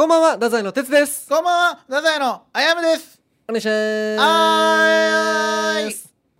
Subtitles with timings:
[0.00, 1.28] こんばんは、太宰の哲です。
[1.28, 3.20] こんばんは、太宰のあやむです。
[3.46, 4.16] お願いします。
[4.18, 5.94] はーい。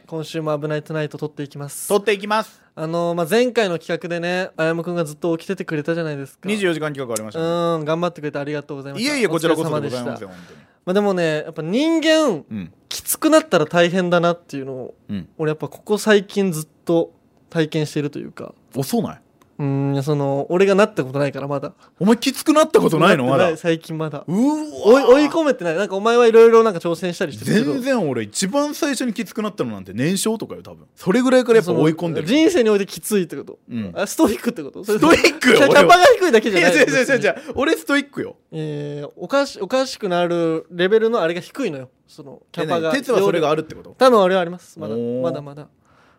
[0.07, 1.87] 今週も危ないトゥナイト撮っていきます。
[1.87, 2.63] 撮っていきます。
[2.75, 6.49] あのー、まあ、前回の企画でね、あやむくんがずっと起きててくれたじゃないですか。
[6.49, 7.45] 24時間企画ありましうたね。
[7.45, 9.13] ーん、頑張ってくれてありがとうございました。
[9.13, 10.61] いえいえ、こちらこそお疲れ様でございますよ、本当に。
[10.87, 12.73] まあ、でもね、やっぱ人間、うん。
[12.89, 15.29] きつくなったら大変だなっていうのを、うん。
[15.37, 17.13] 俺やっぱここ最近ずっと
[17.51, 19.21] 体験してるというか、お、そうない？
[19.61, 21.75] うーんその、俺がなったことないからまだ。
[21.99, 23.27] お前きつくなったことないの？
[23.27, 23.59] まだ。
[23.59, 24.25] 最近まだ。
[24.27, 25.77] うわ追い込めてない。
[25.77, 27.73] なんかお前はいろいろなんか挑戦したりしてるけど。
[27.75, 30.87] 全然俺一番最初にきつくなったのなんて年少とかよ多分。
[30.97, 32.27] それぐらいからやっぱ追い込んでる。
[32.27, 33.93] 人生においてきついってこと、うん。
[33.95, 34.83] あストイックってこと？
[34.83, 38.37] スストイックよキャパが低いだけじゃないいや違う違う違う俺ストイックよ。
[38.53, 41.91] えーおかしおかしくなるレベルのあれが低いのよ。
[42.09, 43.95] そのキャパが鉄はそれがあるってこと？
[43.99, 44.79] 多分あれはあります。
[44.79, 45.63] まだまだまだ。
[45.65, 45.69] ま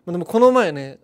[0.10, 1.00] あでもこの前ね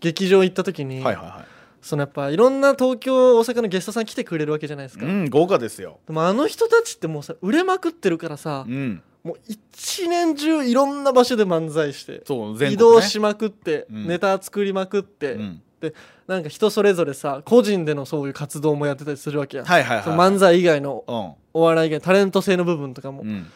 [0.00, 1.44] 劇場行った時に、はいはいは
[1.86, 6.00] そのやっぱいろんな東京大阪のゲストさん来てくれるわけじゃないですか、いうん豪華ですよ。
[6.06, 9.02] でもあの人たちってもうさ売れまくってるからさう、ん。
[9.22, 12.74] もう一年中いろんな場所で漫才して、そう全国ね。
[12.74, 14.08] 移動しまくって、うん。
[14.08, 15.62] ネタ作りまくって、うん。
[16.26, 20.30] なんか人それぞれさ個人でのそういう活動もやってたりするわけや、はいはいそのはい。
[20.30, 23.46] 漫才以外のうお笑い以外タレント性の部分とかも、んうん。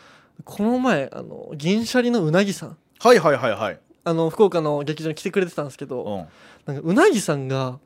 [0.45, 2.77] この前あの銀シャリのうなぎさん。
[3.01, 3.81] はいはいはいはい。
[4.05, 6.75] あの福岡の劇場に来てくれてたんですけど、うん。
[6.75, 7.79] なんかうなぎさんが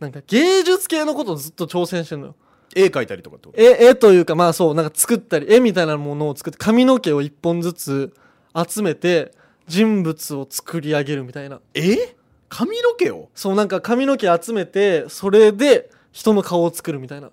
[0.00, 2.34] なんか芸術系のことをずっと挑戦してるのよ。
[2.74, 3.60] 絵描いたりとかってこと？
[3.60, 8.14] 絵絵というかまあそうなんか作ったり絵みたいなものを作って髪の毛を一本ずつ
[8.54, 9.32] 集めて
[9.66, 11.60] 人物を作り上げるみたいな。
[11.74, 12.14] え？
[12.48, 13.30] 髪の毛を？
[13.34, 17.30] そうなんか髪の毛集めてそれで人の顔を作るみたいな。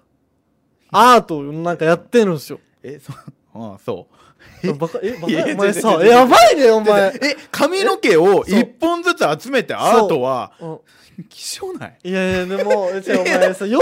[0.89, 2.59] アートをなんかやってるんですよ。
[2.81, 3.11] えそ
[3.56, 4.08] ああそ
[4.64, 4.73] う。
[4.73, 7.14] バカえバカいやお前さやばいねお前。
[7.22, 10.80] え 髪の毛を一本ずつ集めてアートはうん。
[11.30, 11.98] 希少ない。
[12.04, 13.81] いやいやでもえ違うお前さよう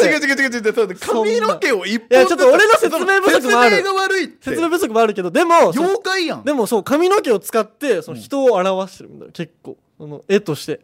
[0.00, 3.76] 言えるね違う違う違う違う髪の毛を一いや本ずつちょっと俺の説明不足もある。
[3.76, 6.44] 説明が悪い説明不足もあるけどでもそ妖怪やん。
[6.44, 9.76] でもそう髪の毛を使ってその人を表してるんだよ結構。
[9.98, 10.80] その絵として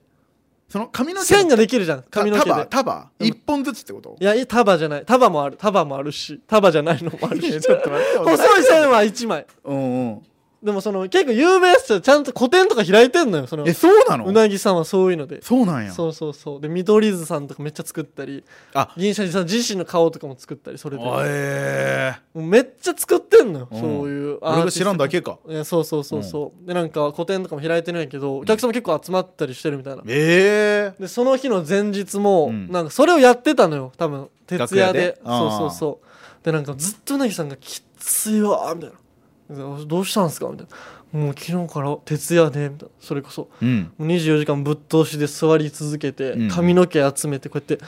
[0.69, 2.05] その髪の毛線ができるじゃん。
[2.11, 2.51] 髪の毛で。
[2.51, 3.11] 束束？
[3.19, 3.27] うん。
[3.27, 4.17] 一本ずつってこと？
[4.21, 5.05] いやいや束じゃない。
[5.07, 5.57] 束もある。
[5.57, 6.41] 束もあるし。
[6.47, 7.49] 束じゃないのもあるし。
[7.61, 8.19] ちょっと待って。
[8.19, 9.47] 細い線は1枚。
[9.65, 10.23] うんうん
[10.61, 14.27] でもその結構有名な人はちゃんと個展とか開いてんのよそのえそうなの？
[14.27, 15.41] うなぎさんはそういうので。
[15.41, 15.93] そうなんや。
[15.93, 16.61] そうそうそう。
[16.61, 18.93] で見取り図さんとかめっちゃ作ったりあ。
[18.97, 21.05] 銀シャリさん自身の顔とかも作ったりそれで。
[21.05, 23.81] もええうめっちゃ作ってんのよ、うん。
[23.81, 25.39] そういう俺が知らんだけか。
[25.49, 32.69] いやそうそうそうそう、でなんか個展とかも開いてるんやけどお客さんも結構集まったりしてるみたいな、ええでその日の前日も、うん。
[32.73, 34.29] なんかそれをやってたのよ多分。
[34.47, 35.21] 徹夜で。
[35.25, 36.45] そうそうそう。
[36.45, 38.97] でなんかずっとうなぎさんが「きついわ」みたいな
[39.51, 40.77] 「どうしたんすか?」みたいな
[41.27, 42.95] 「もう昨日から徹夜で」みたいな。
[43.01, 43.49] それこそ。
[43.63, 43.93] うん。
[43.97, 46.49] もう24時間ぶっ通しで座り続けて、うん。
[46.49, 47.85] 髪の毛集めてこうやって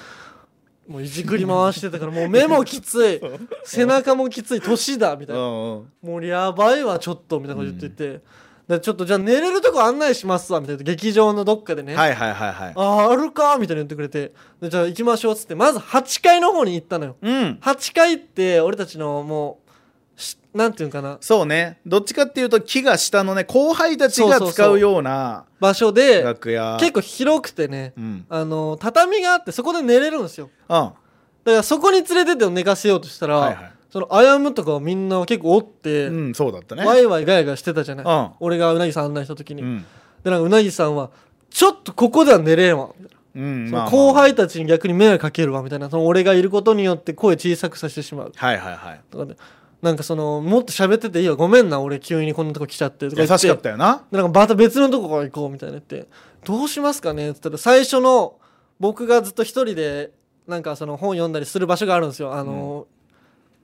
[0.89, 3.21] もういじくり回してたからもう目もきつい。
[3.65, 4.61] 背中もきつい。
[4.61, 5.43] 年だみたいな。
[5.43, 5.49] うん
[6.03, 8.21] もうやばいわちょっとみたいなこと言ってて、
[8.67, 10.83] でちょっとじゃあ寝れるとこ案内しますわみたいな。
[10.83, 12.73] 劇場のどっかでね、はいはいはいはい。
[12.75, 14.33] あああるかみたいな言ってくれて。
[14.61, 17.17] でじゃあ行きましょうっつってまず8階の方に行ったのよ。
[17.23, 17.59] うん。
[17.61, 19.70] 8階って俺たちのもうし
[20.53, 21.19] なんていうんかな。
[21.21, 21.79] そうね。
[21.87, 26.77] どっちかっていうと木が下のね後輩たちが使うような場所で楽屋。
[26.81, 28.27] 結構広くてねうん。
[28.29, 30.51] あの畳があってそこで寝れるんですよ。
[30.69, 30.77] うん。
[30.77, 30.95] は
[31.45, 33.73] だからそこに連れてって寝かせようとしたら、いはい。
[33.91, 36.85] そのあやむとかみんな結構おって、うんそうだったね。
[36.85, 38.31] ワイワイガヤガヤしてたじゃない、うん。
[38.41, 39.87] 俺がうなぎさん案内した時に、うん。
[40.25, 41.11] でなんかうなぎさんは
[41.49, 42.91] ちょっとここでは寝れんわ。
[42.99, 43.91] みたいなうんそのまあまあ。
[43.91, 45.91] 後輩たちに逆に迷惑かけるわみたいな。
[45.91, 48.33] その俺がいることによって声小さくさせてしまう。
[48.35, 49.01] はいはいはい。
[49.11, 49.37] とかで
[49.83, 54.05] なんかそのもっと喋ってていいよごめんな俺急にこんなとこ来ちゃってとか優言ってしかったよな。
[54.11, 56.09] でなんかまた別のとこから行こうみたいな言って
[56.45, 58.39] どうしますかねって言ったら最初の
[58.79, 60.13] 僕がずっと一人で
[60.47, 62.35] なんかその本読んだりする場所があるんですよ。
[62.35, 62.87] あの、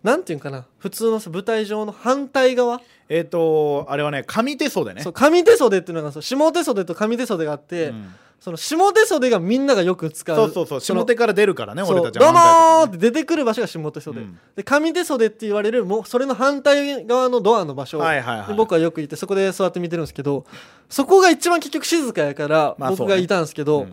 [0.06, 0.64] なんていうんかな？
[0.78, 5.02] 普通のさ舞台上の反対側、えっとあれはね上手袖ね。
[5.02, 8.14] そう上手袖っていうのがそう下手袖と上手袖があって、うん。
[8.38, 14.38] その下手袖がみんながよく使うそうそうそうの下手から出るからね俺たちどうもはーって出てくる場所が下手袖、うん。
[14.54, 18.48] で上手袖って言われるもうそれの反対側のドアの場所、はいはいはい。
[18.48, 20.44] で僕はよくいてそこで座って見てるんですけど
[20.90, 23.86] そこが一番結局静かやから僕がいたんですけど、う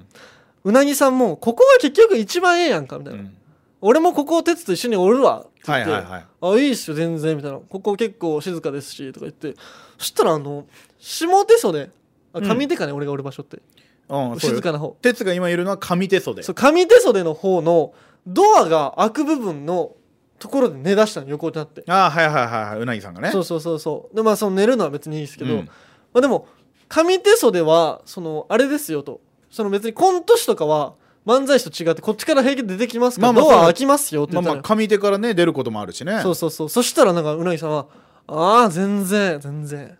[0.65, 3.37] うんなぎさんもここが結局一番ええやんかみたいな、うん
[3.85, 5.41] 俺もここを鉄と一緒におるわ。
[5.41, 6.25] って言って、はいはいはい。
[6.41, 7.59] あいいっすよ全然みたいな。
[7.59, 9.55] ここ結構静かですしとか言って。
[9.97, 10.65] そしたらあの
[10.99, 11.91] 下手袖
[12.31, 12.45] あうん。
[12.45, 13.61] 上手かね、俺がおる場所って。
[14.07, 14.95] うん静かな方。
[15.01, 17.93] 鉄が今いるのは上手袖そう上手袖の方の
[18.25, 19.95] ドアが開く部分の
[20.39, 22.79] ところで寝だしたの横になって、ああはいはいはいはい。
[22.79, 23.31] うなぎさんがね。
[23.31, 24.15] そうそうそうそう。
[24.15, 25.65] でまあその寝るのは別にいいですけど、うん。
[25.65, 26.47] まあ、でも
[26.87, 29.19] 上手袖はそのあれですよと。
[29.51, 33.27] その別にコント師とかは漫才師と違ってこっちから平気で出てきますか？
[33.27, 36.19] ら、まあまあドア開きますよってまあ言ったら、まあ上手からね出ることもあるしね。
[36.21, 36.69] そうそうそう。
[36.69, 37.85] そしたらなんかうなぎさんは
[38.27, 39.97] 「ああ全然全然」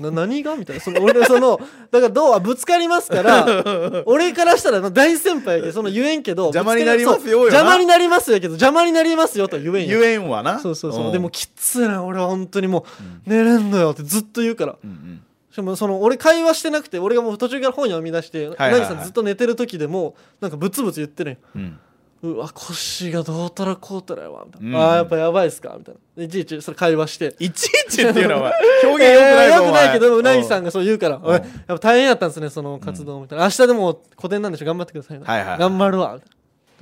[0.00, 0.56] な何が？
[0.56, 0.82] みたいな。
[0.82, 1.60] その俺その
[1.92, 3.46] だからドアぶつかりますから
[4.06, 7.58] 俺からしたら大先輩やけどその言えんけど邪魔になりますよそうよな。
[7.58, 10.00] 邪魔になりますよやけど邪魔になりますよとは言えんよ。
[10.00, 10.58] 言えんわな。
[10.58, 11.12] そうそうそう、ん。
[11.12, 12.02] でもきついな。
[12.02, 12.86] 俺は本当にも
[13.26, 14.76] う寝れんのよってずっと言うから。
[14.82, 15.20] うんうん
[15.54, 18.80] しかもその俺会話してなくて俺がもう途中から本読み出して、はいはいはい。
[18.80, 21.78] うなぎさんずっと寝てる時でもなんかブツブツ言ってるんようん。
[22.24, 24.84] うわ腰がどうたらこうたらやわみたいな、うん。
[24.84, 26.24] ああやっぱやばいっすかみたいな。
[26.24, 27.36] いちいちそれ会話して。
[27.38, 28.52] いちいちっていうのは
[28.82, 31.24] 表現よくないぞよくないけどうなぎさんんがそう言うから「ん。
[31.24, 35.48] おいやっぱ大変やったんですねその活動」みたいな「明日でも個展なんでしょ頑張ってくださいね」はいはい。
[35.50, 36.30] はい頑張るわ」みたい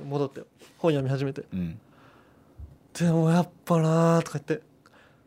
[0.03, 0.09] な。
[0.09, 0.41] 戻って
[0.79, 1.43] 本読み始めて。
[1.53, 1.79] うん
[2.99, 4.63] 「でもやっぱな」とか言って「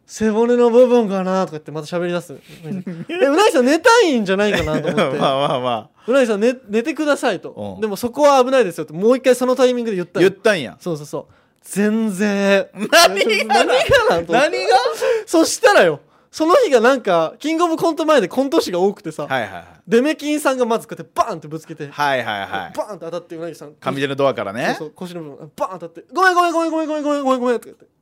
[0.06, 2.32] 背骨の部分かなとか言ってまた喋り出す。
[2.64, 5.18] えうなぎさん寝たいんじゃないかなと思って。
[5.18, 5.88] まあまあまあ。
[6.06, 10.76] うなぎさん寝寝てくださいと、うん、でもそこは危ないですよってもう一回そのタイミングで言った言ったんや。
[10.80, 11.34] そうそうそう。
[11.62, 12.68] 全然。
[12.72, 12.88] 何
[13.48, 13.64] が？
[13.64, 14.76] 何が何が？
[15.26, 16.00] そしたらよ。
[16.30, 23.74] その日がなんかキングオブコント前でコント師が多くてさ、はいはいはい、デメキンさんがまずこうやってバーンってぶつけて、はいはいはい、バーンって当たってうなぎさん。
[23.80, 24.66] 上手のドアからね。
[24.66, 25.50] そうそう腰の部分。
[25.56, 27.95] バーン当たって「ごめんごめんごめんごめんごめんごめんごめん」って言って。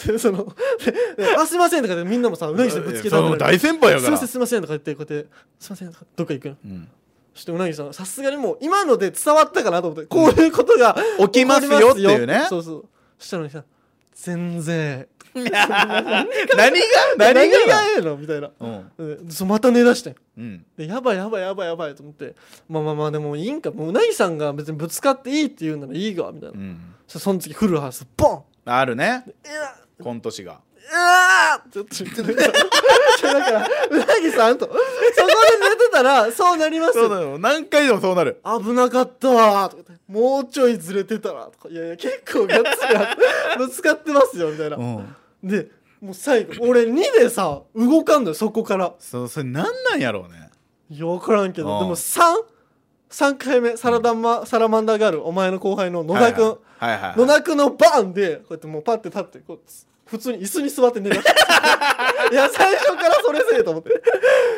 [0.18, 0.46] その
[1.38, 4.02] あすいません」とかでみんなもさうなぎさんぶつけた大先輩やから。
[4.02, 6.56] すいませんすいません」とか言ってこうやって「すいません」とかどっか行くの。
[6.64, 6.88] うん。
[7.34, 12.46] そしてうなぎさんさすがにもう今ので伝わったかなと思ってこういうことが起きますよっていうね。
[12.48, 12.84] そうそう。
[13.18, 13.64] そしたのにさ
[14.14, 15.06] 全然。
[15.32, 15.76] 何が
[16.56, 16.74] 何
[17.16, 18.50] 何ががええのみたいな。
[18.58, 19.30] うんうん。
[19.30, 20.10] そうまた寝だして。
[20.10, 20.66] んうん。
[20.76, 22.34] でやばいやばいやばいやばいと思って。
[22.68, 23.70] まあまあまあでもいいんか。
[23.70, 26.80] もううなぎさんが別にぶつかっていいって言うならいいがみたいな、うん。
[27.06, 28.42] そその次フルハウスボン
[28.78, 29.24] あるね。
[30.02, 30.60] コント師が。
[30.92, 31.62] うわ。
[31.66, 32.44] ーちょっと言って。
[33.20, 34.66] ただからうなぎさんと。
[34.66, 34.80] そこで
[35.70, 36.98] 寝てたらそうなります。
[36.98, 38.40] よそ何回でもそうなる。
[38.44, 39.70] 危なかったわ。
[39.70, 41.68] ーとかもうちょいずれてたらとか。
[41.68, 43.16] いやいや結構ガッツリあ
[43.58, 45.16] ぶつかってますよみたいな、うん。
[45.44, 45.68] で
[46.00, 48.94] もう最後俺2でさ動かんのよそこから。
[48.98, 50.50] そうそれ何なんやろうね。
[50.88, 51.72] いや分からんけど。
[51.72, 51.80] うん。
[51.80, 51.96] でも
[53.10, 59.60] 33回目サラダンマサラマンダーガールお前の後輩の野田君、はいはいはいはい野田君のバーンでこうやってもうパッて立ってこう
[60.10, 61.30] 普通に椅子に座って寝だした
[62.30, 63.90] いや最初からそれせえと思って。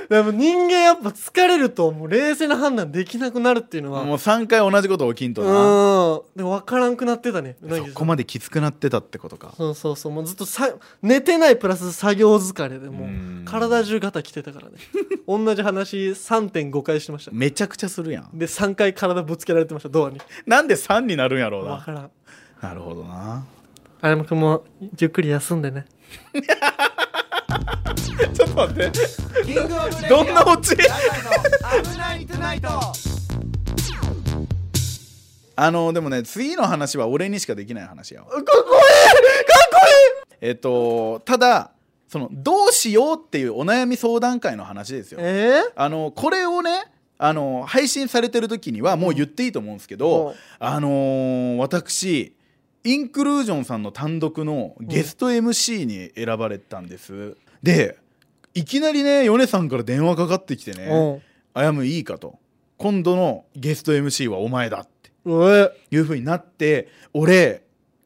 [0.09, 5.51] でも人間やっぱ疲れるともう冷静な判断できなくなるっていうのはもう3回同じこと起きんとな。
[5.51, 6.23] うん。
[6.37, 9.53] でも分からんくなってたねそこまできつくなってたってことか。
[9.57, 10.71] そうそうそうもうずっとさ
[11.03, 13.45] 寝てないプラス作業疲れでもううん。
[13.47, 14.75] 体中ガタきてたからね。
[15.27, 17.31] 同じ話3.5回してました。
[17.33, 18.39] めちゃくちゃするやん。
[18.39, 20.19] で3回体ぶつけられてましたドアに。
[20.47, 21.77] なんで3になるんやろうな。
[21.77, 22.11] 分からん。
[22.61, 23.45] なるほどな
[24.05, 24.65] あやまくんも
[24.99, 25.87] ゆっくり休んでね。
[28.35, 28.99] ちょっと待って。
[29.45, 30.75] キングオブレディオどんなオチ？
[30.77, 30.83] 危
[31.99, 32.69] ないトゥナイト
[35.55, 38.27] あのでもね次の話は俺にしかできない話やわ。
[38.29, 38.57] かっこいい！
[38.57, 38.75] かっ
[40.27, 41.71] こえっとただ
[42.09, 45.21] そのどうしようっていうお悩み相談会の話ですよ。
[45.21, 46.87] いいえあのこれをね
[47.19, 51.57] あの配信されてる時にはもう言っていいと思うんですけど、うんあのー？
[51.59, 52.35] 私
[52.85, 57.99] インクルージョンさんの単独のゲスト MC に選ばれたんです、で
[58.55, 61.23] いきなりね米さんから電話かかってきてねうん
[61.55, 62.39] 「あやむいいか」と
[62.77, 64.93] 「今度のゲスト MC はお前だ」って。
[65.25, 67.63] いう風になって俺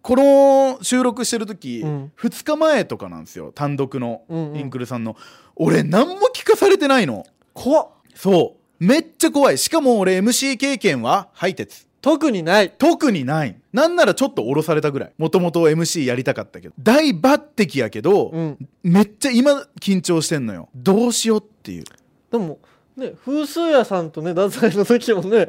[0.06, 2.12] この収録してる時、うん。
[2.16, 3.50] 2日前とかなんですよ。
[3.50, 4.56] 単独のうんうん。
[4.56, 5.16] インクルさんの、
[5.56, 7.26] 俺何も聞かされてないの。
[7.54, 7.88] 怖っ。
[8.14, 8.84] そう。
[8.84, 9.58] めっちゃ怖い。
[9.58, 12.70] しかも俺 MC 経験はハイテツ特にない。
[12.70, 13.56] 特にない。
[13.72, 15.12] なんならちょっと降ろされたぐらい。
[15.18, 16.74] もともと MC やりたかったけど。
[16.78, 18.68] 大抜擢やけど、うん。
[18.84, 20.68] めっちゃ今緊張してんのよ。
[20.72, 21.84] どうしようっていう。
[22.30, 22.60] でも
[22.96, 25.48] ね風数屋さんとね太宰の時もね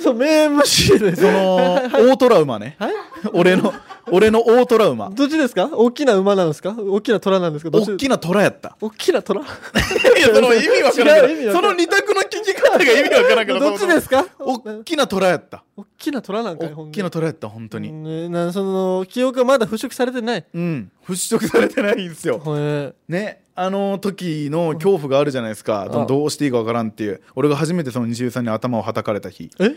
[0.00, 1.74] そう名 MC でその
[2.10, 2.76] 大トラウマね。
[2.78, 2.92] はい。
[3.32, 3.72] 俺の
[4.10, 5.10] 俺の大トラウマ。
[5.10, 5.68] どっちですか？
[5.72, 6.74] 大きな馬なんですか？
[6.78, 7.76] 大きな虎なんですか？
[7.76, 8.76] 大きなトラやった。
[8.80, 9.40] 大きな虎？
[9.42, 11.52] いやその意味わからんけど。
[11.52, 14.26] その二択の聞き方が意味わからんけどどっちですか？
[14.38, 15.64] 大きなトラやった。
[15.76, 17.92] 大きな虎なんかい大きなトラやった本当に。
[17.92, 20.46] ね、なその記憶がまだ払拭されてない。
[20.54, 20.90] うん。
[21.06, 22.40] 払拭されてないんですよ。
[22.46, 26.06] へねあの時の恐怖があるじゃないですか、うん。
[26.06, 27.20] どうしていいかわからんっていう。
[27.34, 29.50] 俺が初めてその西井さんに頭をはたかれた日。
[29.58, 29.76] え？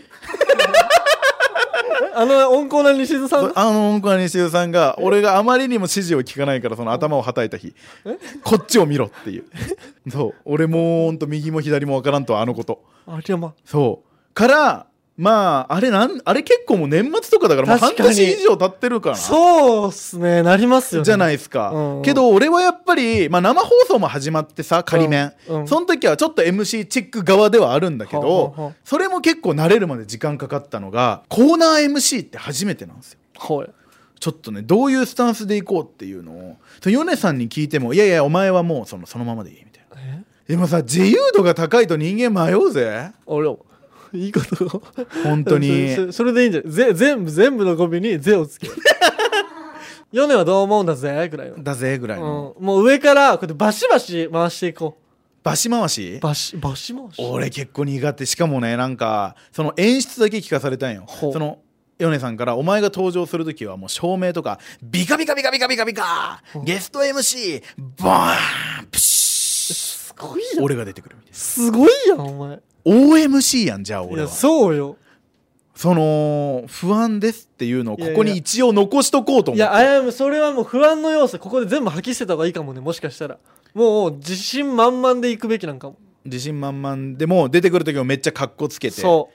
[2.16, 7.74] あの温厚な西津さんあの温厚な西井さんが俺があまりにも指示を聞かないからその頭をはたいた日。
[8.42, 9.44] こっちを見ろっていう。
[10.10, 10.34] そう。
[10.46, 12.82] 俺もうほんと右も左もわからんとあのこと。
[13.06, 14.32] ありゃまそう。
[14.32, 14.86] から
[15.16, 19.16] まああれなんあれ結構もう年末とかだからもう半年以上経ってるかな。
[19.16, 21.04] そうっすねなりますよね。
[21.04, 25.60] じゃないですか、うんけど俺はやっぱり、まあ、生放送も始まってさ仮面、うん。
[25.60, 33.18] うんその時はちょっと MC チック側ではあるんだけど、それも結構慣れるまで時間かかったのがコーナー MC って初めてなんですよ。
[33.38, 33.70] はい。
[34.18, 36.56] ちょっとねどういうスタンスでいこうっていうのを。
[36.82, 40.02] 米さんに聞いても「いやいやお前はもうそのそのままでいい」みたいな。
[40.02, 40.22] え？
[40.48, 43.12] でもさ自由度が高いと人間迷うぜ。
[43.26, 43.48] 俺
[44.14, 44.82] いいことを。
[45.24, 46.12] 本当に。
[46.12, 46.72] それでいいんじゃない？
[46.72, 48.72] ぜ全部全部の語尾に「ぜ」をつける。
[50.12, 51.28] ヨネはどう思うんだぜ？
[51.28, 54.96] ぐらいの、だぜぐらいの、うん、もう上からこうやってバシバシ回していこ
[55.42, 56.14] バシ回し？
[56.16, 57.16] うバシバシ回し。
[57.18, 58.24] 俺結構苦手。
[58.26, 61.04] しかもねなんかその演出だけ聞かされたんよ。
[61.08, 61.58] その
[61.98, 67.62] 米さんから「お前が登場する時はもう照明とかビカビカビカビカビカビカゲスト MC
[68.02, 70.64] バーンプシッすごいやん。
[70.64, 72.48] 俺が出てくるみたいすごいやんお前。
[72.50, 74.28] な OMC やんじゃあ俺は。
[74.28, 74.96] そうよ。
[75.74, 79.56] その不安ですっていうのをここに一応残しとこうと思って。
[79.56, 83.38] いやあやむそれはもう不安の要素ここで全部吐き捨てた方がいいかもねもしかしたら。
[83.74, 85.96] もう自信満々でいくべきなんかも。
[86.24, 89.00] 自信満々でも出てくる時もめっちゃかっこつけて。
[89.00, 89.30] そ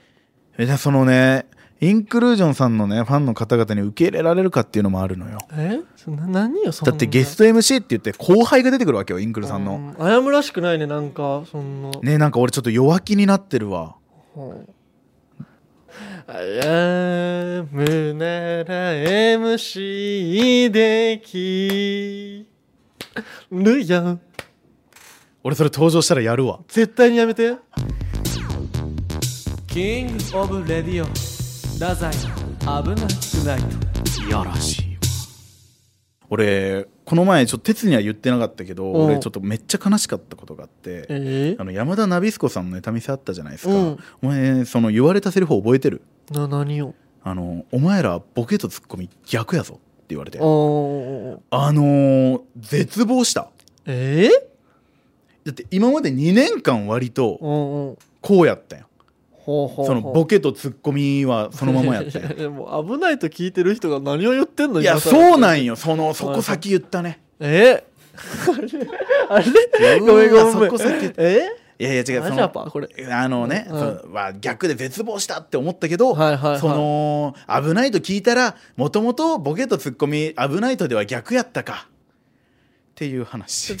[0.56, 1.46] えじゃあそのね
[1.82, 5.38] インクルージョンさんのねファンの方々に受け入れられるかっていうのもあるのよ。
[5.50, 5.80] うえ？
[5.96, 6.92] そな何よそんな。
[6.92, 10.06] だってゲスト MC って言って後輩が出てくるわけよインクルさんの、うん。
[10.06, 11.90] あやむらしくないねなんかそんな。
[12.02, 13.96] ねなんか俺ちょっと弱気になってるわ。
[16.26, 22.46] あやむなら MC でき
[23.50, 24.20] るやん
[25.42, 26.60] 俺それ登場したらやるわ。
[26.68, 27.56] 絶対にやめて。
[29.66, 31.29] キングオブレディオ
[31.80, 33.00] 太宰危なく
[33.46, 33.60] ない。
[34.14, 34.82] といやらしい。
[34.82, 34.98] わ
[36.28, 38.98] 俺この前ちょっと哲には言ってなかったけどう。
[38.98, 43.98] ん俺ちょっとめっちゃ悲しかったことがあってえあの山田ナビスコさんのネタ見せあったじゃないですか、うん。
[44.22, 46.02] お前その言われたセリフ覚えてる？
[46.30, 46.94] な何を？
[47.24, 50.36] あのお前らボケとツッコミ逆やぞって言われて。
[50.38, 53.48] あのー、絶望した。
[53.86, 54.28] え
[55.44, 58.89] だって今まで2年間割とこうやったよほう
[59.68, 65.76] ほうそのボケとツッコミはそのままやったよいやいやもう危ないと聞いてる人が何を言ってんのいやそうなんよ。
[65.76, 67.20] そのそこ先言ったね。
[67.40, 67.84] え？
[69.28, 69.44] あれ？
[69.80, 70.00] あれ？
[70.00, 71.48] ごめんごめんそこ先え？
[71.78, 72.88] いやいや違うマそのこれ。
[73.10, 73.78] あのね、うん。
[73.80, 74.04] そ
[74.40, 76.60] 逆で絶望したって思ったけど、はいはいはい。
[76.60, 81.88] その危ないと聞いたらもともとボケとツッコミ危ないとでは逆やったか。
[81.88, 81.92] っ
[83.00, 83.78] ていう話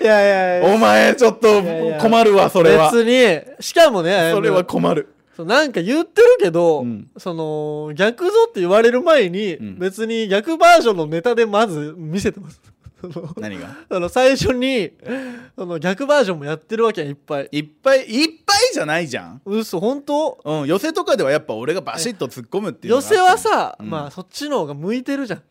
[0.00, 1.62] いやいやお前ちょっと
[2.00, 2.90] 困るわそれは。
[2.90, 3.62] 別に。
[3.62, 5.12] しかもねそれは困る。
[5.38, 7.10] なんか言ってるけど、うん。
[7.18, 9.78] その逆ぞって言われる前に、ん。
[9.78, 12.60] 別に逆バージョンのネタでまず見せてます。
[13.36, 13.76] 何が？
[13.90, 14.90] あの最初に
[15.56, 17.48] その逆バージョンもやってるわけやんいっぱい。
[17.52, 19.42] いっぱいいっぱいじゃないじゃん。
[19.44, 20.38] 嘘本当？
[20.44, 23.90] うん、寄せとかではやっぱ俺がバシッと突っ込むっていうの寄せはさ、うん。
[23.90, 25.42] まあそっちの方が向いてるじゃん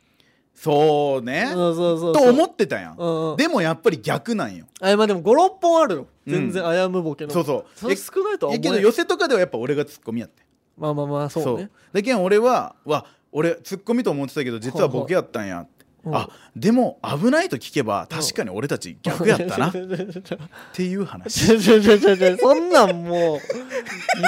[0.55, 1.49] そうね。
[1.53, 3.37] そうそうそうと思っってたやん、うんうん。
[3.37, 4.65] でもやっぱり逆なんよ。
[4.81, 6.07] あまあでも56本あるよ。
[6.25, 6.33] うん。
[6.33, 7.65] 全然あやむボケの、そうそう。
[7.75, 10.43] それ少ないとはや思うけど寄せとかではやっぱ俺がツッコミやって
[10.77, 11.69] まあまあまあそうね。
[11.91, 15.85] だけん俺はわ俺ツッコミと思ってたけど実はボケやったんやって。
[16.05, 16.15] うん。
[16.15, 19.67] あでも危ないと聞けば確かに俺たち逆やったな。
[19.69, 20.37] っちょ
[20.73, 21.47] ていう話。
[21.47, 23.39] ちょちょちょちょちょそんなんもう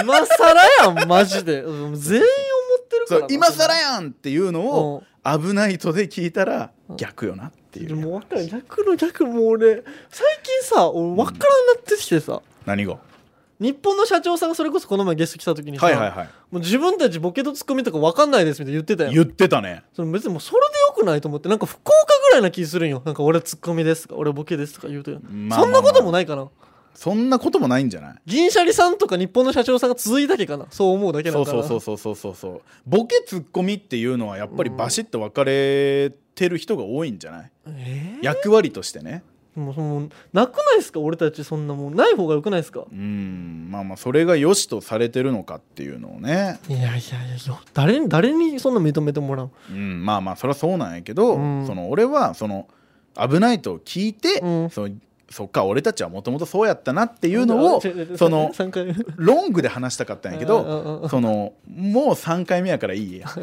[0.03, 1.61] 今更やんマジで。
[1.65, 5.03] うん全員思ってるからそう今更やんっていうのうを
[5.35, 7.95] 危ないとで聞いたら逆よなっていう。
[7.95, 12.97] もう分からん逆の逆もう俺最近さ俺分からんなってきてさ、何が
[13.59, 16.29] 日本の社長さんがそれこそこの前ゲスト来た時にさ、はいはいはい。
[16.51, 19.83] もう自分たちボケとツッコミとか分かんないですみたいな言ってたよ言ってたね。
[19.93, 21.91] その別にもうそれでよくないと思ってなんか福岡
[22.29, 23.01] ぐらいな気するんよ。
[23.03, 25.59] なんか俺ツッコミですとか俺ボケですとか言うとよ、まあまあまあ。
[25.59, 26.47] そんなこともないかな
[26.97, 28.15] そんなこともないんじゃない？
[28.25, 30.65] 銀シャリさんとか日本の社長さんが続いたけかな？
[30.71, 32.61] そう思うだけなそうのかなそうそうそうそうそうそう。
[32.87, 37.51] ボケツッコミっていうのはやっぱりバシッと分かれてる人が多いんじゃない？
[37.67, 39.21] え役割としてね。
[39.55, 40.99] ー、もうそのなくないですか？
[40.99, 42.85] 俺たちそんなもんない方がよくないですか？
[42.91, 43.67] うん。
[43.69, 46.59] まあまあそれが良しとされてるのかっていうのをね。
[46.67, 46.95] いやいやいや
[47.45, 49.51] よ誰に誰にそんな認めてもらう？
[49.69, 50.03] うん。
[50.03, 51.67] まあまあそれはそうなんやけど、うん。
[51.67, 52.67] その俺はその
[53.15, 54.69] 危ないと聞いて、うん。
[54.71, 54.95] その
[55.29, 63.27] そっか俺たちはもともとそうやったなっていうのをその3回目ロングで話したかったんやけどそのもう3回目やからいいや。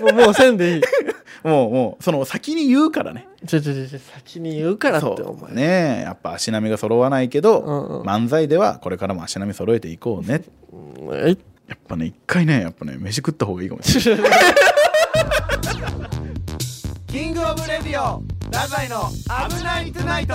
[0.00, 0.82] もうもうせんでいい。
[1.46, 3.28] もうもうその先に言うからね。
[3.46, 5.40] ちょちょちょ先に言うからってお前。
[5.40, 10.42] そうねやっぱ足並みが揃わないけど、うんうん漫才ではこれからも足並み揃えていこうね。
[11.68, 14.30] やっぱね一回ねやっぱね飯食った方がいいかもしれない。
[17.08, 19.08] キングオブレディオ太宰の
[19.48, 20.34] 危ないトゥナイト。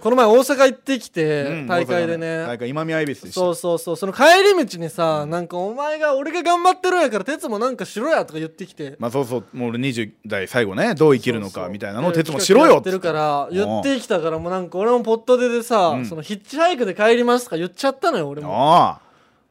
[0.00, 3.40] この前大阪行ってきて、うん大会で大ね阪今宮恵比寿でした。
[3.40, 3.96] そうそうそう。
[3.96, 4.22] その帰
[4.56, 8.96] り道にさ、なんかお前が俺が頑張ってるんやから哲もなんかしろやとか言ってきて。
[8.98, 9.44] まあそうそう。
[9.52, 16.06] もう俺20代最後ねどう生きるのかみたいなのを鉄もしろよやってるから言ってきたからもうなんか俺もポットででさ、うん。
[16.06, 18.54] そのヒッチハイクで帰りますとか言っちゃったのよ俺も。
[18.54, 19.02] あ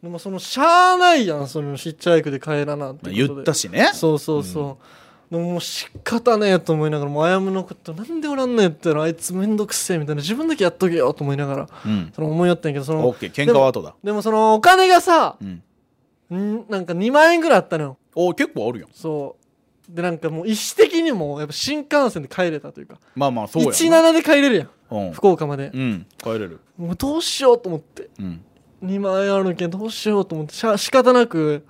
[0.01, 3.23] でもそのしゃあないやんそのヒッチハイクで帰らなってことで。
[3.23, 3.91] あ言ったしね。
[3.93, 4.85] そうそうそう、
[5.33, 12.11] でももう仕方ねえと思いながらもうあやむのことなんでおらんのやったらあいつめんどくせえみたいな自分だけやっとけよと思いながらうん。
[12.15, 13.31] その思いよったんやけどそのオッケー。
[13.31, 13.95] 喧嘩は後だ。
[14.03, 15.63] でもそのお金がさうん。
[16.37, 16.65] ん？
[16.69, 17.97] なんか2万円ぐらいあったのよ。
[18.13, 19.37] お結構あるよそ
[19.89, 19.95] う。
[19.95, 22.99] でなんかもう意思的にもやっぱ新幹線で帰れたというか。
[23.15, 23.73] まあまあそうやな。
[23.73, 24.69] 17で帰れるやん。
[24.91, 25.13] うん。
[25.13, 25.71] 福岡まで。
[25.73, 26.05] うん。
[26.21, 26.59] 帰れる。
[26.77, 28.11] もうどうしようと思って。
[28.19, 28.43] うん。
[28.83, 30.53] 2万円あるけんどうしようと思って。
[30.53, 31.65] しゃ仕方なく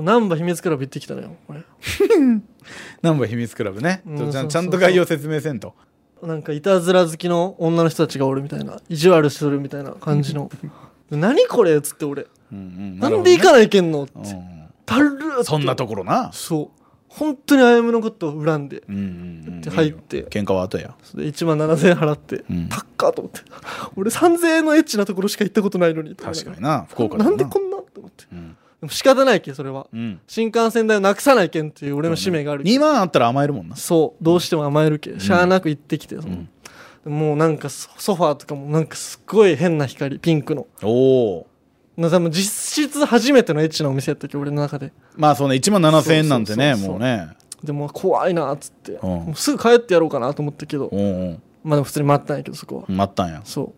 [0.00, 1.60] そう難波秘密クラブ行ってきたのよこれ
[3.02, 4.02] ナンバー秘密クラブね。
[4.06, 5.74] うんちょちゃんちゃんと概要説明せんと。
[6.22, 10.50] なんかいたずら好きの女の人たちがおるみたいな意地悪するみたいな感じの。
[11.10, 12.26] 何これっつって俺。
[12.52, 14.12] うんうんなんで行かないけんのって。
[14.86, 15.44] だるーって。
[15.44, 16.30] そんなところな。
[16.32, 16.80] そう。
[17.08, 18.82] 本当にあやむのことを恨んで。
[18.88, 19.06] うんうんう
[19.56, 20.24] んで入って。
[20.24, 20.94] 喧嘩は後や。
[21.02, 22.68] それで1万7000円払って、うん。
[22.68, 23.40] 高っと思って。
[23.96, 26.14] 俺3000円のエッチなところしか行ったことないのに。
[26.14, 27.30] 確かにな福岡だな。
[27.30, 28.26] んでこんなって思って。
[28.32, 29.86] うんでも仕方ないけんそれは。
[29.92, 30.20] うん。
[30.26, 33.76] 新幹線代をなくさないけんっていう俺の使命があるけん2万あったら甘えるもんな。
[33.76, 34.24] そう。
[34.24, 35.20] どうしても甘えるけん。
[35.20, 36.34] しゃあなく行ってきて、その。
[36.34, 36.48] ん。
[37.04, 40.66] もうなんかソソファーとかもなんかすっごい変な光ピンクの。
[40.82, 40.88] お
[41.40, 41.46] お
[41.98, 44.92] 実質初めてのエッチなお店やったっけ俺の中で。
[45.16, 45.56] まあそうね。
[45.56, 47.28] 1万7000円なんてねもうね。
[47.62, 53.42] でも怖いなっつって、うすぐ帰ってやろうかなと思ったけど、おうまあでも普通に待ったんやけどそこは、待ったんや。
[53.44, 53.74] そ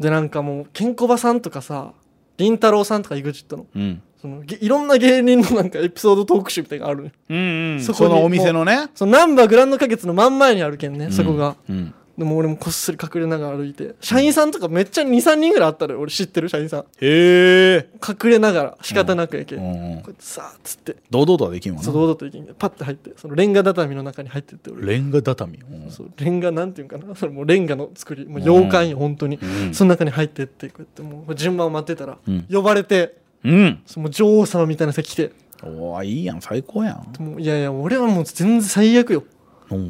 [0.00, 0.02] う。
[0.02, 1.92] でなんかもうケンコバさんとかさ
[2.38, 3.66] 凛太郎さんとか EXIT の。
[3.74, 4.02] うん。
[4.20, 7.80] そのげいろんな芸人のなんかエピソードトーク集みたいなのがあるうんうん。
[7.82, 8.88] そこのお店のね。
[8.94, 11.56] そのナンバーグランド花月の真ん前にあるけんね、そこが。
[11.68, 16.00] うんでも俺もこっそり隠れながら歩いて社員さんとかめっちゃ23人ぐらいあったのよ。
[16.00, 16.50] 俺知ってる？
[16.50, 16.80] 社員さん。
[16.80, 17.88] へえ。
[18.06, 19.76] 隠れながら仕方なくやけ、うんこうん。
[19.76, 20.96] うやってさあっつって。
[21.10, 21.82] 堂々とはできんわな。
[21.84, 24.86] そう堂々と行きんでパッて入ってそのレンガ畳の中に入ってって俺。
[24.86, 25.58] レンガ畳。
[25.58, 25.90] うん。
[25.90, 27.14] そうレンガなんていうんかな？
[27.14, 28.26] それもうレンガの作り。
[28.26, 29.74] もう洋館よ本当に、うん。
[29.74, 32.46] その中に入ってってこうやってもう順番を待ってたら、うん。
[32.52, 33.82] 呼ばれてうん。
[33.86, 35.32] その女王様みたいな人来て。
[35.64, 36.42] おーいいやん。
[36.42, 37.22] 最高やん。
[37.22, 39.20] もういやいや俺はもう全然最悪よ。
[39.20, 39.26] うん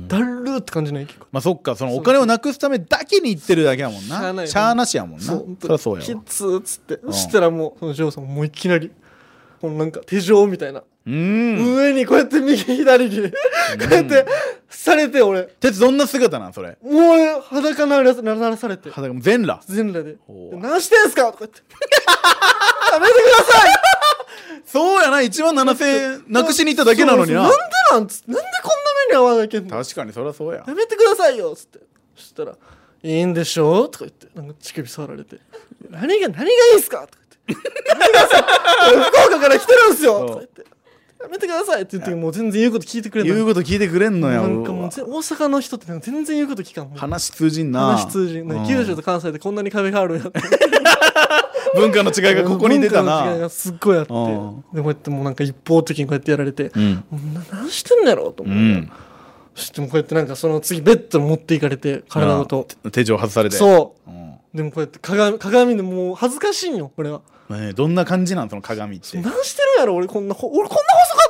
[0.09, 4.47] だるーって感じないけどまあそっかそのお金をなくすためだけに行ってるだけやもんな。
[4.47, 5.25] しゃあなしやもんな。
[5.25, 7.01] そりゃそうやきわつーっつってん。
[7.07, 8.91] そしたらもうその女王様もういきなり
[9.61, 13.23] このなんか手錠みたいな、うん上にこうやって右左に。
[13.31, 13.37] こ
[13.91, 14.27] うやって
[14.69, 15.45] されて俺。
[15.61, 16.77] 鉄どんな姿なんそれ？
[16.83, 18.91] もう俺裸ならならされて。
[18.91, 19.63] 裸も全裸？
[19.67, 20.17] 全裸で。
[20.29, 21.33] 何してんすか？
[21.33, 21.61] とか言って。
[22.93, 23.71] やめてください。
[24.65, 25.19] そうやな。
[25.19, 27.43] 1万7000円なくしに行っただけなのにな。
[27.43, 27.57] なんで
[27.93, 28.77] なんつなんでこんな
[29.09, 29.63] 目に遭わなきゃ。
[29.63, 30.65] 確かにそりゃそうや。
[30.67, 31.55] やめてくださいよ。
[31.57, 31.81] つって。
[32.17, 32.53] そしたら
[33.03, 34.29] 「いいんでしょ?」とか言って。
[34.35, 35.39] なんか乳首触られて
[35.91, 38.43] 「何が何がいいんすか?」とか言って「何がさ
[39.11, 40.65] 福岡から来てるんすよ」とか言って
[41.23, 47.97] 「やめてください」って言ってもう全然言うこと聞いてくれない言うこと聞いてくれんのやなんかもう大阪の人って全然言うこと聞かん話通じんな。
[47.97, 48.67] 話通じんうん。
[48.67, 50.41] 九州と関西でこんなに壁があるんやって。
[51.75, 54.13] 文化の違いがここに出た文化の違いながすっごいあって。
[54.13, 54.27] でうん。
[54.27, 57.05] こうやってもうなんか一方的にこうやってやられてうん。
[57.51, 58.91] 何してんのやろとう思って、ん。
[59.55, 62.67] そしてもうこうやってなんかその次ベッドに持っていかれて体ごと。
[62.85, 63.57] あ手錠外されて。
[63.57, 64.11] そう。
[64.11, 64.35] うん。
[64.55, 67.23] でもこうやって鏡鏡でもう恥ずかしいんよこれは。
[67.75, 68.49] どんな感じなん？
[68.49, 69.19] その鏡って。
[69.19, 70.83] 何してるんやろ俺こんなほ俺こんな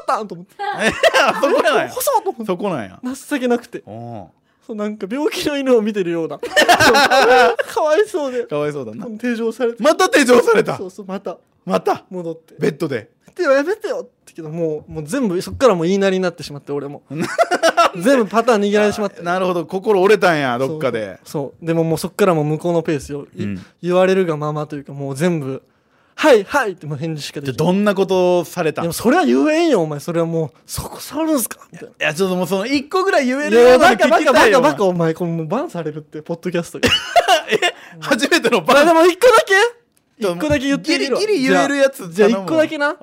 [0.02, 0.54] ったんと思って。
[0.60, 3.00] あそこなんや細っと思ってそこなんや。
[3.02, 3.82] 情けなくて。
[3.86, 4.30] お
[4.66, 6.38] そうなんか病気の犬を見てるような。
[7.68, 8.44] かわいそうで。
[8.46, 9.06] かわいそうだな。
[9.52, 9.82] されて。
[9.82, 10.76] また手錠された？
[10.76, 11.38] そうそうまた。
[11.64, 12.04] また？
[12.10, 12.54] 戻って。
[12.58, 13.10] ベッドで？
[13.34, 17.02] でやめてよってけどもうもう全部そっからもう言いなりになってしまって俺も。
[17.98, 19.22] 全部パターン握られてしまって。
[19.22, 21.18] なるほど心折れたんやどっかで。
[21.24, 21.66] そう。
[21.66, 23.66] でももうそっからもう向こうのペースよ、いうん。
[23.82, 25.62] 言われるがままというかもう全部
[26.14, 27.68] 「はいはい」ってもう返事しかでじゃきない。
[27.68, 28.82] あどんなことをされた？
[28.82, 31.58] んいでもそれは言えんよお前それはもうそこ触るんすか？
[31.72, 32.06] みたいな。
[32.06, 36.88] やちょっともうその一個ぐらい言えるようなのバカバカバカバカお前これもうバンされるってポッドキャストで。
[38.00, 39.54] 初めてのバまあでも一個だけ
[40.18, 42.88] 一個だけ言ってみるわギリギリ言えるやつじゃあ頼む一個だけな。
[42.90, 42.96] うん。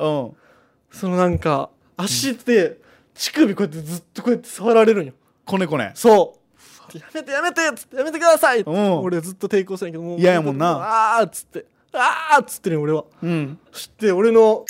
[0.91, 2.77] そのなんか足で
[3.13, 5.13] 乳首こうやってずっとこうやって触られるんよ。
[5.45, 5.91] こねこね。
[5.95, 6.37] そ
[6.93, 6.97] う。
[6.97, 8.71] やめてやめてっつってやめてくださいっつって。
[8.71, 8.99] うん。
[9.01, 10.19] 俺ずっと抵抗したんやけどもう。
[10.19, 11.17] 嫌やもんな。
[11.19, 13.03] あーっつってあーっつってね俺は。
[13.23, 13.59] うん。
[13.71, 14.65] そして俺の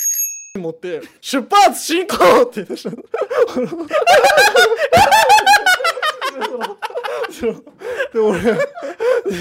[0.58, 2.42] 持って出発進行！
[2.42, 2.96] って言い出したの。
[8.12, 8.50] で俺で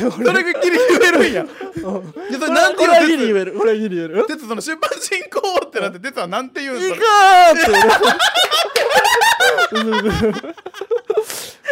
[0.05, 1.43] 俺それがギリ言えるんや。
[1.43, 1.49] うん。
[1.49, 3.57] いやそれ俺なんて俺はギリ言える。
[3.59, 4.25] 俺はギリ言える？
[4.27, 7.05] 鉄その出発進行ってなって鉄はなんて言うんそれ行くー
[7.53, 7.71] って。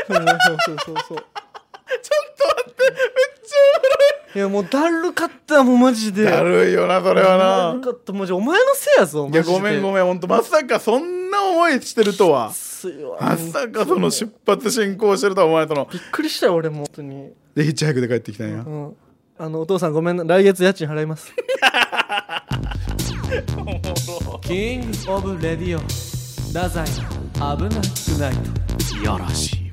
[0.10, 1.18] 俺 そうそうそうそう
[1.96, 2.00] っ
[2.38, 3.00] と待ってめっ
[4.32, 4.40] ちい。
[4.40, 6.24] やもうだるかったもうマジで。
[6.26, 12.52] だるいよなそれはだるなかったマジお前のせいやぞいやごめんごんめんほんとまさかそんな思いしてるとは。
[12.52, 13.04] すい。
[13.04, 15.88] わまさかその出発進行してるとは思われたの。
[15.92, 17.32] びっくりしたよ俺も本当に。
[17.56, 18.58] でヒッチハイクで帰ってきたんや。
[18.58, 18.96] うん。
[19.40, 21.34] あのお父さんごめんな来月家賃払います。
[24.42, 25.80] キングオブレディオ。
[26.48, 27.64] 太宰危なく
[28.20, 28.34] ない。
[28.36, 29.67] といやらしい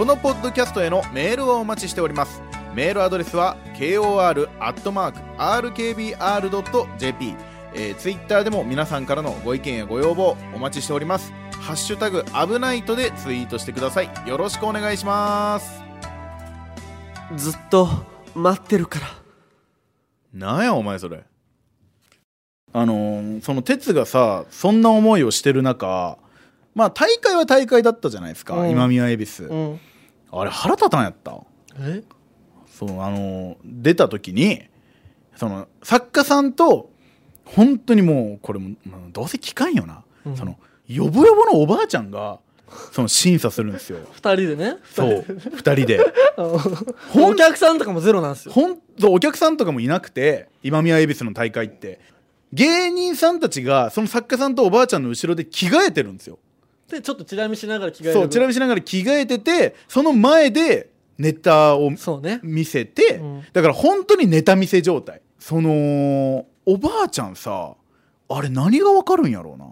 [0.00, 2.40] このポッドキャストへのメールをお待ちしております。
[2.74, 4.46] メールアドレスは kor.rkbr.jp
[7.74, 11.34] えー、ツイッターでも皆さんからのご意見やご要望お待ちしております。
[11.50, 14.08] ハッシュタグ危ないとでツイートしてください。
[14.26, 15.84] よろしくお願いします。
[17.36, 17.86] ずっと
[18.34, 19.06] 待ってるから。
[20.32, 21.24] なんやお前それ。
[22.72, 26.16] あのーその哲がさそんな思いをしてる中
[26.74, 28.70] まあ大会は大会だったじゃないですか、うん。
[28.70, 29.80] 今宮恵比寿、うん
[30.32, 31.40] あれ腹立たんやった
[31.78, 32.02] え？
[32.66, 34.62] そうあのー出た時に
[35.36, 36.90] その作家さんと
[37.44, 40.36] 本当にもうこれも、まあどうせ聞かんよな、うん。
[40.36, 42.38] そのヨボヨボのおばあちゃんが
[42.92, 43.98] その審査するんですよ。
[44.12, 44.76] 二人でね。
[44.84, 46.00] そう2人で。
[47.16, 48.52] お客さんとかもゼロなんですよ。
[48.52, 52.00] ほんとお客さんとかもいなくて今宮恵比寿の大会って。
[52.52, 56.40] 芸人さんたちがその作家さんとおばあちゃんの後ろで着替えてるんですよ
[56.90, 58.12] でちょっとチラ見しながら着替える。
[58.12, 62.40] そうチラ見しながら着替えててその前でネタをそうね。
[62.42, 63.44] 見せて、うん。
[63.52, 65.20] だから本当にネタ見せ状態。
[65.38, 67.74] そのおばあちゃんさ
[68.28, 69.66] あれ何がわかるんやろうな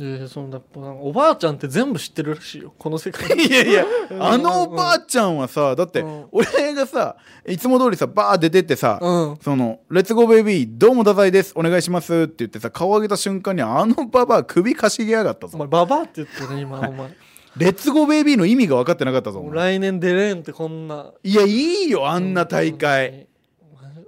[0.00, 0.60] えー、そんな
[1.00, 2.74] おばあちゃんって全部知ってるらしいよ。
[2.76, 3.28] この世界。
[3.38, 3.86] いやいや
[4.18, 6.24] あのおばあちゃんはさだってうん。
[6.32, 9.36] 俺がさいつも通りさバー出てってさ、うん。
[9.40, 15.52] その「レッツゴーベイビーどうも太宰ですお願いします」って言ってさ顔上げた瞬間にあのババア首かしげやがったぞ。
[15.54, 17.10] お前ババアって言ってるね今お前
[17.56, 19.48] 「レッツゴーベイビーの意味が分かってなかったぞ。
[19.48, 21.12] 来年出れんってこんな。
[21.22, 21.48] いやい
[21.86, 23.28] いよあんな大会。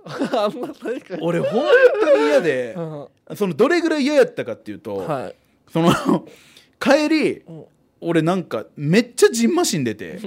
[0.05, 1.63] あんな大会俺本
[2.01, 3.37] 当に嫌でうん。
[3.37, 5.35] そのどれぐらい嫌やったかっていうと、はい
[5.73, 5.93] その
[6.81, 7.65] 帰りうん。
[8.01, 10.19] 俺なんかめっちゃジンマシン出て。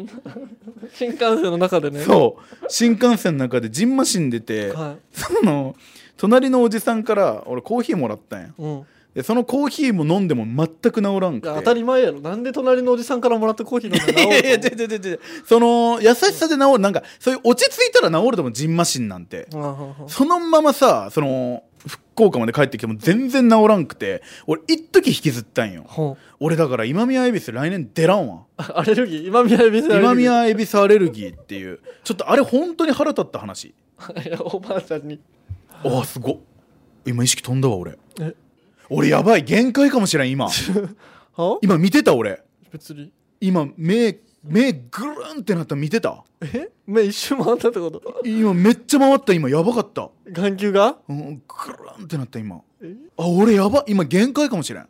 [0.94, 2.02] 新幹線の中でね。
[2.02, 2.66] そう。
[2.68, 5.76] 新幹線の中でジンマシン出てはその
[6.18, 8.48] 隣のおじさんから俺コーヒーもらったんや。
[8.48, 8.86] いうん。
[9.14, 11.56] でそのコーヒーも飲んでも全く治らんくて。
[11.56, 12.20] 当たり前やろ。
[12.22, 15.00] なんで隣のおじさんからもらったコーヒー飲んだいやいや違う違う違う。
[15.12, 19.48] 違うその優しさで治るなんかそういう落ち着いたら治ると思うジンマシンなんて。
[20.08, 26.18] そのままさその福岡まで帰ってきても全然治らんくて俺一時引きずったんよ。
[26.40, 28.44] 俺だから今宮恵比寿来年出らんわ。
[28.58, 29.28] あアレルギー？
[29.28, 30.00] 今宮恵比寿アレルギー？
[30.02, 31.80] 今宮恵比寿アレルギーっていう。
[32.04, 33.74] ちょっとあれ本当に腹立った話。
[34.54, 35.20] おばあちゃんに。
[35.84, 36.38] ああすごっ。
[37.06, 37.98] 今意識飛んだわ俺。
[38.20, 38.34] え？
[38.90, 40.50] 俺やばい限界かもしれん今。
[41.36, 41.60] は？
[41.62, 42.42] 今見てた俺。
[42.72, 43.12] 別に。
[43.40, 46.24] 今目目ぐるんってなった見てた？
[46.42, 46.70] え？
[46.88, 48.22] 目一周回ったってこと？
[48.24, 50.10] 今めっちゃ回った今やばかった。
[50.32, 50.98] 眼球が？
[51.10, 52.62] うん、ぐるんってなった今。
[52.82, 52.96] え？
[53.18, 54.88] あ俺やば今限界かもしれん。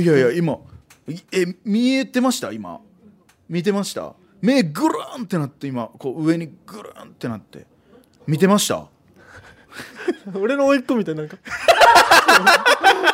[0.00, 0.58] いやいや今
[1.06, 2.50] いえ見えてました？
[2.50, 2.80] 今。
[3.48, 4.14] 見てました？
[4.40, 5.88] 目ぐるんってなって今。
[5.98, 7.66] こう上にぐるんってなって。
[8.26, 8.88] 見てました？
[10.34, 11.36] 俺の甥っ子みたいなんか。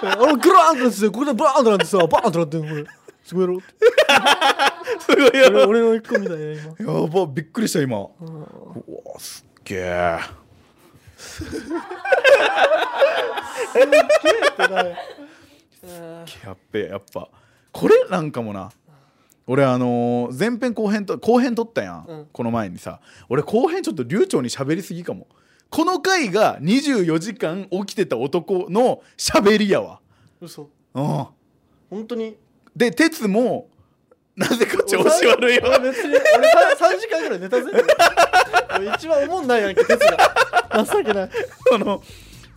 [0.00, 2.86] あのグラーンってなっててこれでバーンってなってさバーンってなってんのこれ
[3.28, 3.64] すごいやろって。
[5.00, 6.92] すごいや俺俺の甥っ子みたいな今。
[7.02, 7.98] やばびっくりした今。
[7.98, 8.08] うわ
[9.18, 9.78] すっげえ
[16.44, 17.28] やっべえやっぱ。
[17.72, 18.70] これなんかもな。
[19.46, 22.26] 俺あのー前編後編と後編撮ったやん、うん。
[22.32, 23.00] この前にさ。
[23.28, 25.26] 俺後編ちょっと流暢に喋りすぎかも。
[25.70, 30.00] この回が24時間起きてた男の喋りやわ。
[30.40, 30.70] 嘘。
[30.94, 31.04] うん。
[31.90, 32.36] 本当に？
[32.78, 33.68] で哲も
[34.36, 35.62] なぜか調子悪いよ。
[35.66, 37.70] 俺別に俺 3, 時間ぐらい寝たぜ
[38.76, 40.16] 俺一番思んないやんけ鉄が。
[40.84, 41.30] 情けない。
[41.74, 42.00] あの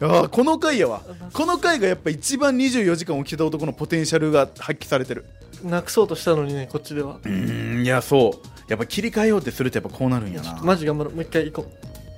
[0.04, 1.02] あーこの回やわ。
[1.34, 5.26] この回がやっぱ一番24時間起きてた男のポテンシャルが発揮されてる。
[5.64, 7.16] なくそうとしたのにねこっちでは。
[7.16, 8.48] うーんいやそう。
[8.68, 10.60] やっぱ切り替えようってするとやっぱこうなるんやな。
[10.64, 11.14] マジ頑張ろう。
[11.16, 11.72] もう一回行こ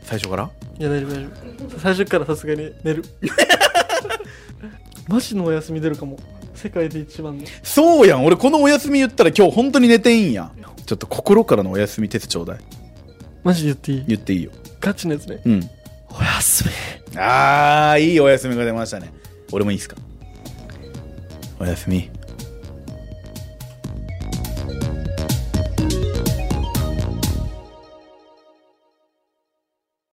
[0.04, 0.44] 最初から？
[0.44, 1.30] ういや大丈夫大丈
[1.68, 1.80] 夫。
[1.80, 3.04] 最初からさすがに寝る。
[5.08, 6.18] マジのお休み出るかも
[6.56, 8.26] 世界で一番のそうやん。
[8.26, 10.52] 俺このお休み言ったら今日本当に寝ていいんや。
[10.86, 12.60] ちょっと心からのお休み手伝ちょうだい。
[13.44, 14.06] マジで言っていい？
[14.08, 14.52] 言っていいよ。
[14.80, 15.42] ガチのやつね。
[15.46, 15.70] うん。
[16.10, 17.18] おやすみ。
[17.20, 19.12] あーいいお休みが出ましたね。
[19.52, 19.96] 俺もいいっすか？
[21.60, 22.10] おやすみ